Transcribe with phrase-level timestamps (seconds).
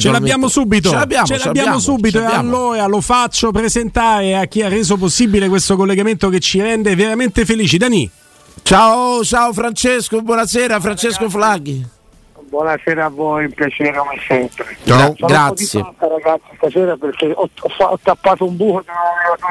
[0.00, 2.56] Ce l'abbiamo subito, Ce l'abbiamo, ce l'abbiamo subito ce e l'abbiamo.
[2.70, 7.44] allora lo faccio presentare a chi ha reso possibile questo collegamento che ci rende veramente
[7.44, 7.76] felici.
[7.76, 8.10] Dani,
[8.62, 11.86] Ciao, ciao Francesco, buonasera Francesco Flaghi.
[12.50, 14.76] Buonasera a voi, un piacere come sempre.
[14.84, 15.14] Ciao.
[15.16, 15.78] Sono Grazie.
[15.80, 18.84] un po' di fatta, ragazzi stasera perché ho, ho ho tappato un buco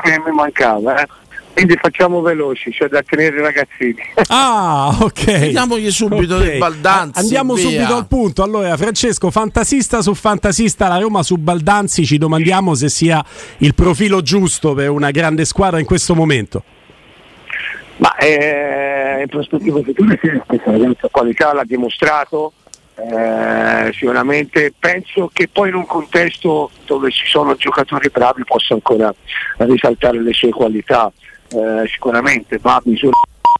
[0.03, 1.01] che mi mancava.
[1.01, 1.07] eh.
[1.53, 3.95] Quindi facciamo veloci, c'è da tenere i ragazzini.
[4.31, 5.25] Ah, ok.
[5.25, 6.43] Vediamogli subito Ok.
[6.43, 7.19] dei Baldanzi.
[7.19, 7.63] Andiamo via.
[7.63, 8.43] subito al punto.
[8.43, 13.23] Allora, Francesco, fantasista su fantasista, la Roma su Baldanzi, ci domandiamo se sia
[13.57, 16.63] il profilo giusto per una grande squadra in questo momento.
[17.97, 22.53] Ma eh, in prospettiva futura sì, questa ragazza qualità l'ha dimostrato,
[22.95, 29.13] eh, sicuramente penso che poi in un contesto dove ci sono giocatori bravi possa ancora
[29.57, 31.11] risaltare le sue qualità,
[31.51, 33.17] Eh, sicuramente va a misura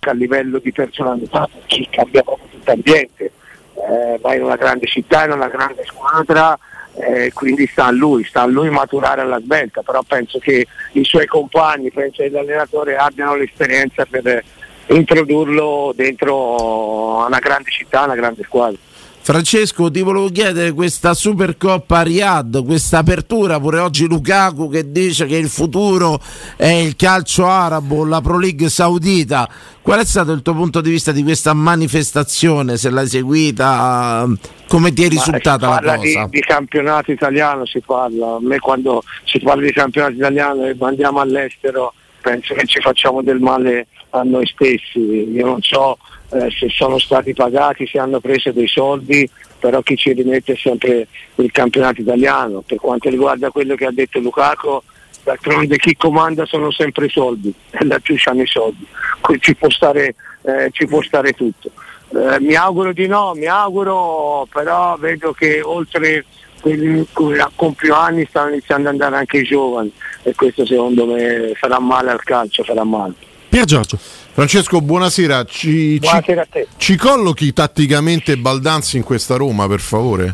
[0.08, 3.32] a livello di personalità perché cambia proprio tutto l'ambiente,
[3.74, 6.58] eh, va in una grande città, in una grande squadra,
[6.96, 11.04] eh, quindi sta a lui, sta a lui maturare alla svelta, però penso che i
[11.04, 14.44] suoi compagni, penso che l'allenatore abbiano l'esperienza per
[14.88, 18.80] introdurlo dentro una grande città, una grande squadra.
[19.22, 25.38] Francesco, ti volevo chiedere questa Supercoppa Riyadh, questa apertura, pure oggi Lukaku che dice che
[25.38, 26.20] il futuro
[26.56, 29.48] è il calcio arabo, la Pro League saudita.
[29.82, 32.78] Qual è stato il tuo punto di vista di questa manifestazione?
[32.78, 34.28] Se l'hai seguita,
[34.68, 36.26] come ti è risultata la cosa?
[36.26, 40.76] Di, di campionato italiano si parla, a me quando si parla di campionato italiano e
[40.80, 45.98] andiamo all'estero penso che ci facciamo del male a noi stessi, io non so
[46.32, 49.30] eh, se sono stati pagati, se hanno preso dei soldi,
[49.60, 52.64] però chi ci rimette è sempre il campionato italiano.
[52.66, 54.82] Per quanto riguarda quello che ha detto Lukaku,
[55.24, 58.86] d'altronde chi comanda sono sempre i soldi, e laggiù c'hanno i soldi,
[59.22, 61.72] Qui ci può stare, eh, ci può stare tutto.
[62.12, 66.26] Eh, mi auguro di no, mi auguro, però vedo che oltre
[66.60, 69.92] quelli con più anni stanno iniziando ad andare anche i giovani
[70.24, 73.14] e questo secondo me farà male al calcio, farà male.
[73.48, 73.98] Pier Giorgio.
[74.34, 75.44] Francesco, buonasera.
[75.44, 76.68] Ci, ci- Buonasera te.
[76.78, 80.34] ci collochi tatticamente Baldanzi in questa Roma, per favore?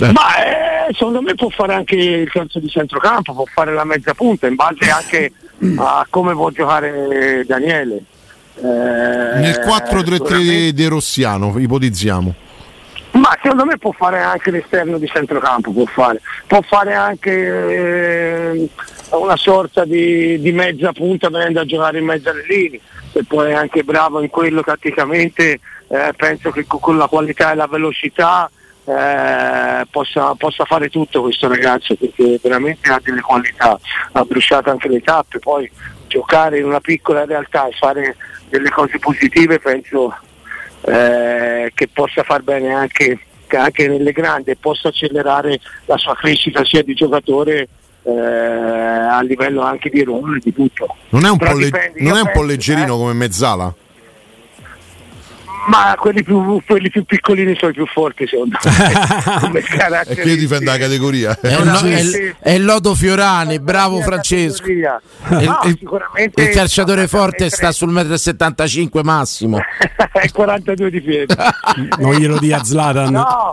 [0.00, 0.12] Eh.
[0.12, 4.14] Ma eh, secondo me può fare anche il calcio di centrocampo, può fare la mezza
[4.14, 5.32] punta, in base anche
[5.76, 8.02] a come può giocare Daniele.
[8.56, 12.34] Eh, Nel 4-3-3 De Rossiano, ipotizziamo.
[13.12, 17.30] Ma secondo me può fare anche l'esterno di centrocampo, può fare, può fare anche
[18.52, 18.68] eh,
[19.16, 22.80] una sorta di, di mezza punta venendo a giocare in mezzo alle linee,
[23.12, 27.52] se poi è anche bravo in quello tatticamente, eh, penso che co- con la qualità
[27.52, 28.50] e la velocità
[28.84, 33.78] eh, possa, possa fare tutto questo ragazzo perché veramente ha delle qualità,
[34.12, 35.70] ha bruciato anche le tappe, poi
[36.06, 38.16] giocare in una piccola realtà e fare
[38.48, 40.14] delle cose positive penso
[40.82, 46.14] eh, che possa far bene anche, che anche nelle grandi e possa accelerare la sua
[46.14, 47.68] crescita sia di giocatore
[48.02, 50.86] eh, a livello anche di ruolo e di tutto.
[51.10, 52.98] Non è un, po', le- non è un po' leggerino eh.
[52.98, 53.74] come mezzala?
[55.68, 59.60] Ma quelli più, quelli più piccolini sono i più forti secondo me.
[60.08, 61.38] e che difende la categoria.
[61.38, 64.70] È, il, è, è Lodo Fiorani, bravo Francesco.
[64.70, 69.58] Il, no, il, il calciatore forte sta sul 1,75 m massimo.
[70.12, 71.34] è 42 di piede.
[71.98, 73.12] non glielo dia Zlatan.
[73.12, 73.52] No,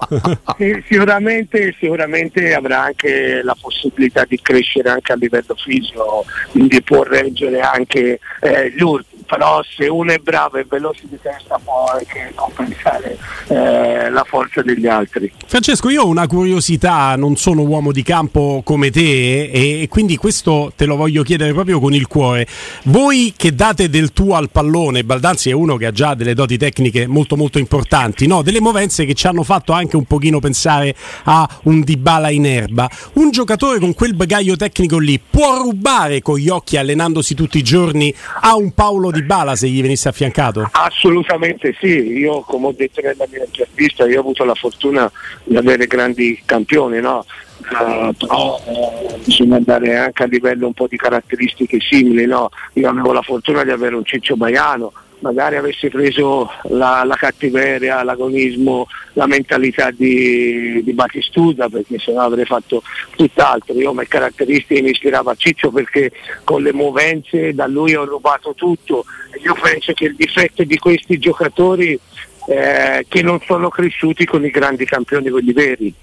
[0.88, 7.60] sicuramente, sicuramente avrà anche la possibilità di crescere anche a livello fisico, quindi può reggere
[7.60, 12.31] anche eh, gli urti però se uno è bravo e veloce di testa può anche
[12.36, 13.18] compensare
[13.48, 15.31] eh, la forza degli altri.
[15.45, 20.72] Francesco, io ho una curiosità, non sono uomo di campo come te e quindi questo
[20.75, 22.48] te lo voglio chiedere proprio con il cuore.
[22.83, 26.57] Voi che date del tuo al pallone, Baldanzi è uno che ha già delle doti
[26.57, 28.42] tecniche molto molto importanti, no?
[28.42, 32.89] delle movenze che ci hanno fatto anche un pochino pensare a un Dybala in erba.
[33.13, 37.63] Un giocatore con quel bagaglio tecnico lì può rubare con gli occhi allenandosi tutti i
[37.63, 40.70] giorni a un Paolo di Bala se gli venisse affiancato?
[40.72, 45.12] Assolutamente sì, io come ho detto nella mia intervista, io ho avuto la fortuna
[45.44, 47.26] di avere grandi campioni, no?
[47.58, 52.50] Uh, però uh, bisogna andare anche a livello un po' di caratteristiche simili, no?
[52.74, 58.04] io avevo la fortuna di avere un Ciccio Baiano, magari avessi preso la, la cattiveria,
[58.04, 62.84] l'agonismo, la mentalità di, di Battistuta perché se no avrei fatto
[63.16, 63.74] tutt'altro.
[63.74, 66.12] Io come caratteristiche mi ispiravo a Ciccio perché
[66.44, 69.06] con le movenze da lui ho rubato tutto.
[69.44, 72.00] Io penso che il difetto di questi giocatori
[72.48, 75.94] eh, che non sono cresciuti con i grandi campioni, quelli veri.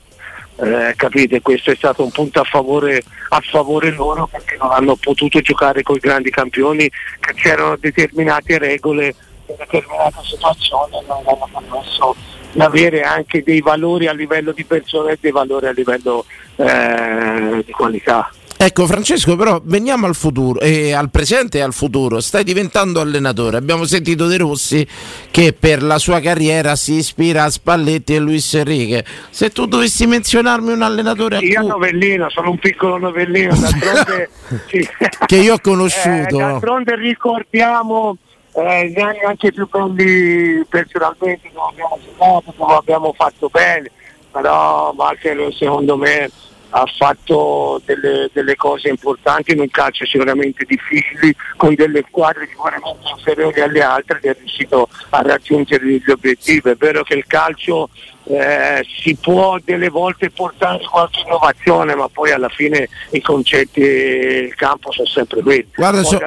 [0.63, 1.43] Eh, capite?
[1.43, 5.83] Questo è stato un punto a favore, a favore, loro perché non hanno potuto giocare
[5.83, 6.89] con i grandi campioni
[7.19, 9.13] che c'erano determinate regole
[9.47, 12.15] in determinate situazioni e non hanno permesso
[12.53, 16.25] di avere anche dei valori a livello di persone e dei valori a livello
[16.55, 18.31] eh, di qualità.
[18.65, 22.21] Ecco Francesco, però veniamo al futuro, eh, al presente e al futuro.
[22.21, 23.57] Stai diventando allenatore.
[23.57, 24.87] Abbiamo sentito De Rossi
[25.33, 29.05] che per la sua carriera si ispira a Spalletti e Luis Enrique.
[29.31, 31.69] Se tu dovessi menzionarmi un allenatore Io cui...
[31.71, 34.31] novellino, sono un piccolo novellino, d'altronde
[35.27, 36.37] che io ho conosciuto.
[36.37, 38.17] Eh, d'altronde ricordiamo
[38.55, 43.91] eh, gli anni anche più belli personalmente come abbiamo giocato, abbiamo fatto bene,
[44.31, 46.31] però Marcello secondo me
[46.75, 53.09] ha fatto delle, delle, cose importanti in un calcio sicuramente difficili, con delle squadre sicuramente
[53.15, 56.71] inferiori alle altre ed è riuscito a raggiungere gli obiettivi.
[56.71, 57.91] È vero che il calcio
[58.25, 64.39] eh, si può delle volte portare qualche innovazione, ma poi alla fine i concetti e
[64.49, 65.69] il campo sono sempre quelli.
[65.75, 66.19] Guarda, so...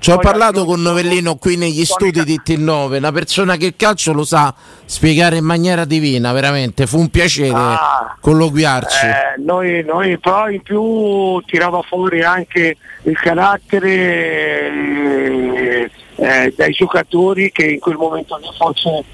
[0.00, 4.14] Ci ho parlato con Novellino qui negli studi di T9, una persona che il calcio
[4.14, 4.54] lo sa
[4.86, 6.86] spiegare in maniera divina, veramente.
[6.86, 9.06] Fu un piacere ah, colloquiarci.
[9.06, 13.90] Eh, noi, noi poi in più tirava fuori anche il carattere
[14.72, 19.04] eh, eh, dai giocatori che in quel momento lì forse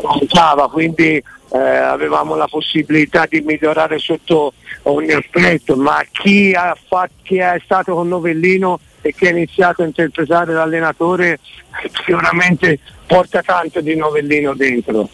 [0.00, 1.20] mancava, quindi
[1.50, 4.52] eh, avevamo la possibilità di migliorare sotto
[4.82, 9.82] ogni aspetto, ma chi, ha fatto, chi è stato con Novellino e che ha iniziato
[9.82, 11.38] a interpretare l'allenatore
[12.04, 15.08] sicuramente porta tanto di novellino dentro.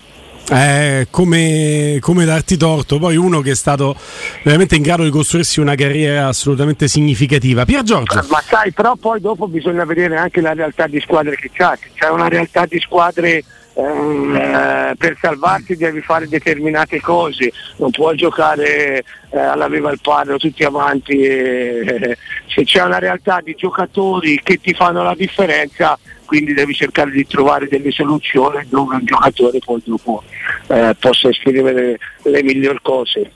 [0.50, 3.96] Eh, come, come, darti torto, poi uno che è stato
[4.42, 7.64] veramente in grado di costruirsi una carriera assolutamente significativa.
[7.64, 8.24] Pier Giorgio.
[8.28, 12.08] Ma sai, però poi dopo bisogna vedere anche la realtà di squadre che c'è, c'è
[12.08, 19.04] una realtà di squadre ehm, eh, per salvarti devi fare determinate cose, non puoi giocare
[19.30, 22.16] eh, alla viva il padre tutti avanti, eh,
[22.46, 25.98] se c'è una realtà di giocatori che ti fanno la differenza
[26.32, 30.22] quindi devi cercare di trovare delle soluzioni dove un giocatore poi dopo
[30.68, 33.30] eh, possa esprimere le migliori cose.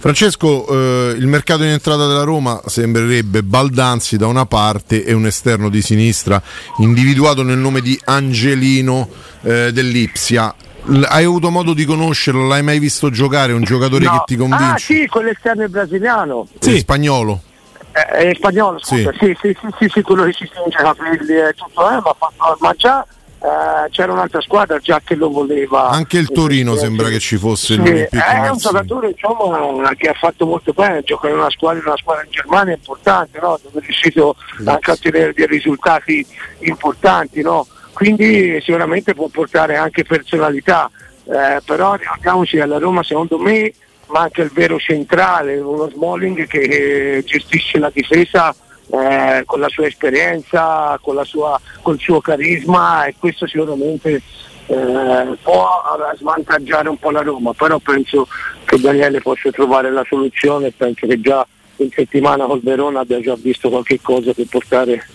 [0.00, 5.26] Francesco, eh, il mercato in entrata della Roma sembrerebbe Baldanzi da una parte e un
[5.26, 6.40] esterno di sinistra
[6.78, 9.08] individuato nel nome di Angelino
[9.42, 10.54] eh, dell'Ipsia.
[10.84, 12.46] L- hai avuto modo di conoscerlo?
[12.46, 13.52] L'hai mai visto giocare?
[13.52, 14.12] Un giocatore no.
[14.12, 14.64] che ti convince?
[14.64, 16.46] Ah sì, quell'esterno brasiliano.
[16.60, 16.76] Sì.
[16.76, 17.42] È spagnolo.
[17.90, 19.10] Eh, è spagnolo, scusa.
[19.18, 22.00] Sì, sì, sì, sì, sì quello che si stringe i capelli e tutto, eh,
[22.36, 23.04] ma, ma già
[23.40, 25.90] Uh, c'era un'altra squadra già che lo voleva.
[25.90, 30.44] Anche il Torino sembra che ci fosse sì, È un giocatore diciamo, che ha fatto
[30.44, 33.58] molto bene, gioca in una squadra, in una squadra in Germania importante, no?
[33.62, 36.26] dove è riuscito anche a ottenere dei risultati
[36.60, 37.40] importanti.
[37.42, 37.64] No?
[37.92, 40.90] Quindi sicuramente può portare anche personalità,
[41.24, 43.72] eh, però ricordiamoci alla Roma secondo me
[44.08, 48.54] manca il vero centrale, uno Smalling che gestisce la difesa
[48.90, 54.22] eh, con la sua esperienza, con la sua, col suo carisma e questo sicuramente
[54.66, 55.68] eh, può
[56.16, 58.28] svantaggiare un po' la Roma, però penso
[58.64, 63.36] che Daniele possa trovare la soluzione penso che già in settimana col Verona abbia già
[63.36, 65.06] visto qualche cosa per portare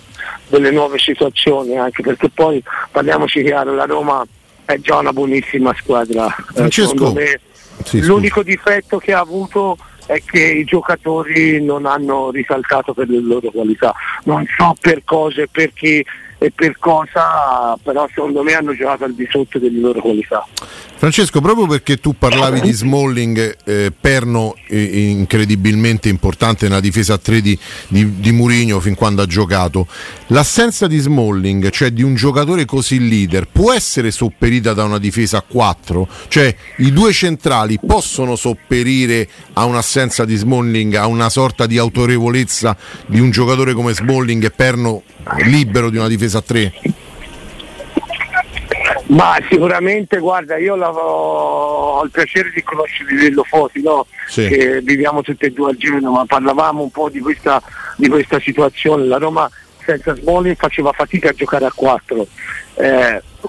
[0.47, 4.25] delle nuove situazioni, anche perché poi parliamoci chiaro, la Roma
[4.65, 6.27] è già una buonissima squadra.
[6.27, 7.39] Eh, Francesco, secondo me,
[7.83, 13.21] Sì, l'unico difetto che ha avuto è che i giocatori non hanno risaltato per le
[13.21, 13.93] loro qualità.
[14.23, 16.03] Non so per cosa e per chi
[16.43, 20.45] e per cosa, però secondo me hanno giocato al di sotto delle loro qualità.
[21.03, 27.17] Francesco, proprio perché tu parlavi di Smalling, eh, perno eh, incredibilmente importante nella difesa a
[27.17, 27.57] 3 di,
[27.87, 29.87] di, di Murigno fin quando ha giocato,
[30.27, 35.37] l'assenza di Smalling, cioè di un giocatore così leader, può essere sopperita da una difesa
[35.37, 36.07] a 4?
[36.27, 42.75] Cioè i due centrali possono sopperire a un'assenza di Smalling, a una sorta di autorevolezza
[43.05, 45.03] di un giocatore come Smalling e perno
[45.45, 46.73] libero di una difesa a 3?
[49.07, 54.07] Ma sicuramente, guarda, io ho il piacere di conoscere Lillo Foti, no?
[54.27, 54.47] Sì.
[54.47, 57.61] che viviamo tutti e due a Genova, parlavamo un po' di questa,
[57.97, 59.05] di questa situazione.
[59.05, 59.49] La Roma
[59.85, 62.27] senza Smalling faceva fatica a giocare a 4.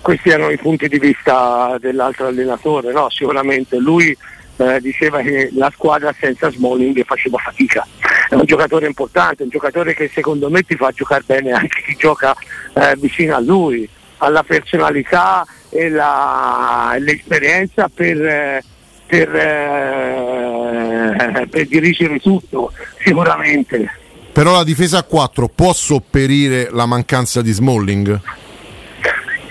[0.02, 3.08] questi erano i punti di vista dell'altro allenatore, no?
[3.08, 4.16] sicuramente lui
[4.56, 7.86] eh, diceva che la squadra senza Smalling faceva fatica.
[8.28, 11.96] È un giocatore importante, un giocatore che secondo me ti fa giocare bene anche chi
[11.96, 12.34] gioca
[12.74, 13.88] eh, vicino a lui,
[14.18, 18.62] ha la personalità e la- l'esperienza per, eh,
[19.06, 22.72] per, eh, per dirigere tutto,
[23.04, 23.90] sicuramente.
[24.32, 28.20] Però la difesa a 4 può sopperire la mancanza di Smalling?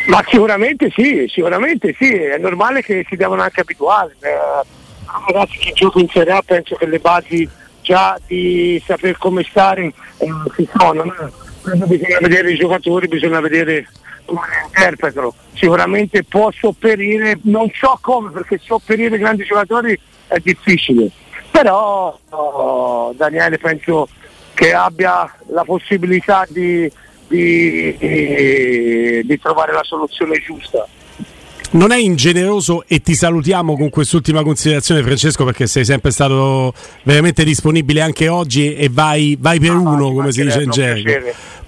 [0.08, 4.14] Ma sicuramente sì, sicuramente sì, è normale che si devono anche abituare.
[4.20, 4.30] Eh,
[5.28, 7.48] ragazzi che giocano in Serie A penso che le basi
[7.84, 11.04] già di saper come stare eh, si sono.
[11.04, 11.32] no?
[11.86, 13.88] Bisogna vedere i giocatori, bisogna vedere
[14.26, 15.34] come interpretano.
[15.54, 19.98] Sicuramente può sopperire, non so come, perché sopperire grandi giocatori
[20.28, 21.10] è difficile.
[21.52, 24.08] Però oh, Daniele penso
[24.56, 26.92] che abbia la possibilità di,
[27.28, 30.88] di- di- di trovare la soluzione giusta.
[31.74, 37.44] Non è ingeneroso e ti salutiamo con quest'ultima considerazione Francesco perché sei sempre stato veramente
[37.44, 41.12] disponibile anche oggi e vai, vai per uno come si dice in gergo.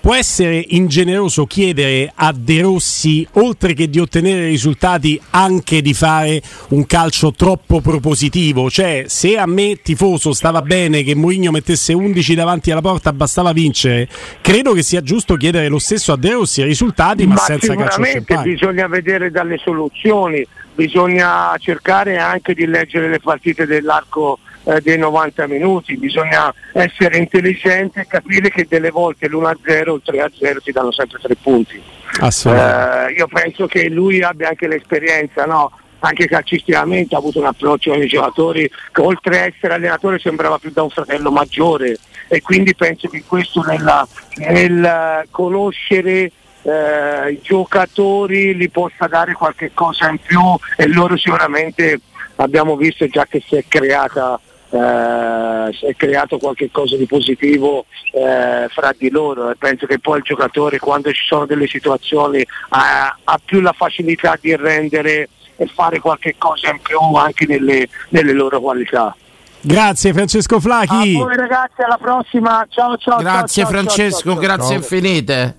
[0.05, 6.43] Può essere ingeneroso chiedere a De Rossi, oltre che di ottenere risultati, anche di fare
[6.69, 8.69] un calcio troppo propositivo?
[8.69, 13.51] Cioè, se a me, tifoso, stava bene che Mourinho mettesse 11 davanti alla porta, bastava
[13.51, 14.07] vincere,
[14.41, 18.25] credo che sia giusto chiedere lo stesso a De Rossi, risultati, ma, senza calcio sicuramente
[18.35, 18.53] champagne.
[18.53, 20.45] bisogna vedere dalle soluzioni,
[20.75, 27.99] bisogna cercare anche di leggere le partite dell'arco eh, dei 90 minuti, bisogna essere intelligenti
[27.99, 31.81] e capire che delle volte l'1-0 o il 3-0 ti danno sempre tre punti.
[32.19, 33.13] Assolutamente.
[33.13, 35.71] Eh, io penso che lui abbia anche l'esperienza, no?
[35.99, 40.69] anche calcisticamente ha avuto un approccio ai giocatori che oltre a essere allenatore sembrava più
[40.71, 46.31] da un fratello maggiore e quindi penso che questo nella- nel eh, conoscere
[46.61, 50.41] eh, i giocatori gli possa dare qualche cosa in più
[50.75, 51.99] e loro sicuramente
[52.35, 57.85] abbiamo visto già che si è creata eh, si è creato qualche cosa di positivo
[58.11, 62.45] eh, fra di loro e penso che poi il giocatore quando ci sono delle situazioni
[62.69, 67.87] ha, ha più la facilità di rendere e fare qualche cosa in più anche nelle,
[68.09, 69.15] nelle loro qualità.
[69.61, 71.13] Grazie Francesco A Flachi.
[71.15, 73.17] voi ragazzi, alla prossima, ciao ciao.
[73.19, 74.41] Grazie ciao, ciao, Francesco, ciao, ciao.
[74.41, 75.57] grazie infinite.